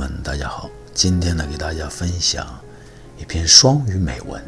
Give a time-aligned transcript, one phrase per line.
[0.00, 2.58] 们，大家好，今天呢，给大家分享
[3.18, 4.42] 一篇双语美文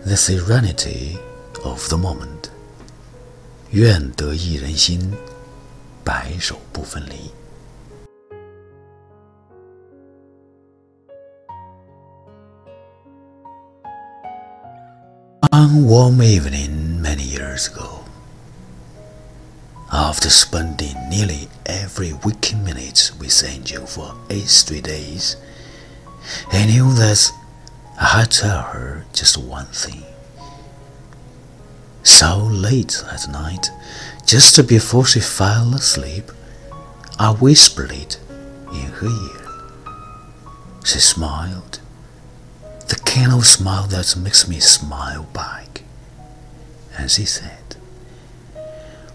[0.04, 1.16] 《The Serenity
[1.64, 2.42] of the Moment》，
[3.70, 5.14] 愿得一人心，
[6.04, 7.32] 白首不分离。
[15.50, 18.01] On warm evening many years ago.
[20.02, 25.36] After spending nearly every waking minute with Angel for eight straight days,
[26.50, 27.30] I knew that
[28.00, 30.02] I had to tell her just one thing.
[32.02, 33.70] So late at night,
[34.26, 36.32] just before she fell asleep,
[37.20, 38.18] I whispered it
[38.72, 39.94] in her ear.
[40.84, 41.78] She smiled,
[42.88, 45.82] the kind of smile that makes me smile back,
[46.98, 47.76] and she said,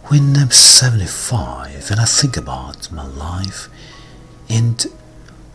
[0.09, 3.67] when I'm 75 and I think about my life
[4.47, 4.81] and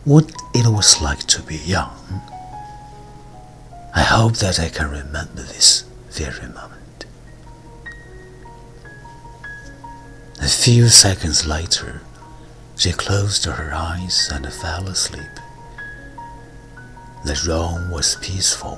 [0.05, 2.21] what it was like to be young,
[3.95, 7.05] I hope that I can remember this very moment.
[10.39, 12.01] A few seconds later,
[12.75, 15.23] she closed her eyes and fell asleep.
[17.25, 18.77] The room was peaceful,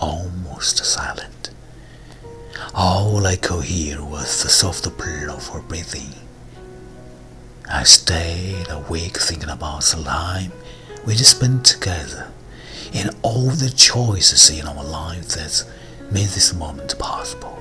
[0.00, 1.50] almost silent.
[2.74, 6.14] All I could hear was the soft purr of her breathing.
[7.68, 10.52] I stayed awake thinking about the time
[11.06, 12.30] we'd spent together
[12.92, 17.58] and all the choices in our lives that made this moment possible.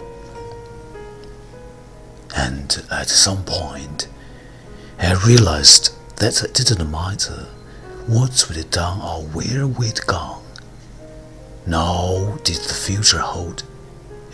[2.36, 4.08] And at some point,
[5.00, 7.48] I realized that it didn't matter
[8.08, 10.44] what we'd done or where we'd gone,
[11.66, 13.64] nor did the future hold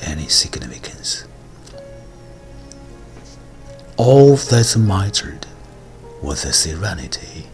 [0.02, 1.26] any significance.
[3.98, 5.46] All that mattered
[6.22, 7.48] was the serenity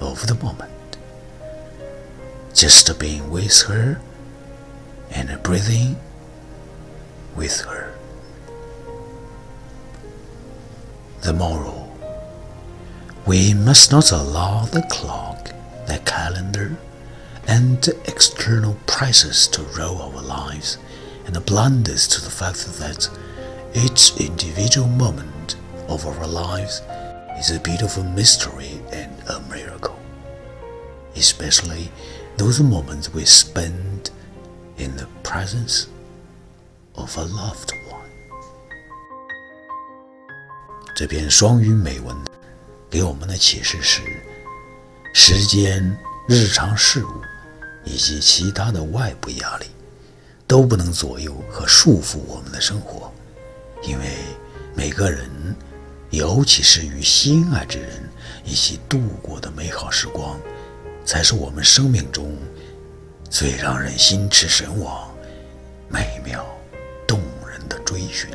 [0.00, 0.70] of the moment.
[2.54, 4.00] Just being with her
[5.10, 5.96] and breathing
[7.36, 7.94] with her.
[11.22, 11.84] The moral
[13.26, 15.50] we must not allow the clock,
[15.86, 16.76] the calendar,
[17.48, 20.76] and external prices to rule our lives
[21.25, 23.09] and blind us to the fact that
[23.73, 25.55] each individual moment
[25.87, 26.81] of our lives
[27.39, 29.97] is a beautiful mystery and a miracle,
[31.15, 31.91] especially
[32.37, 34.09] those moments we spend
[34.77, 35.87] in the presence
[36.95, 38.09] of a loved one.
[40.95, 42.15] 这篇双语美文
[42.89, 44.01] 给我们的启示是：
[45.13, 47.21] 时间、日常事物
[47.85, 49.67] 以及其他的外部压力
[50.46, 53.12] 都不能左右和束缚我们的生活，
[53.82, 54.16] 因为
[54.74, 55.28] 每个人，
[56.10, 58.08] 尤其是与心爱之人
[58.44, 60.38] 一起度过的美好时光，
[61.04, 62.36] 才是我们生命中
[63.30, 65.08] 最让人心驰神往、
[65.88, 66.46] 美妙
[67.06, 68.28] 动人的追寻。